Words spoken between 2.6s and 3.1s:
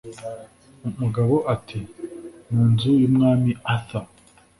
nzu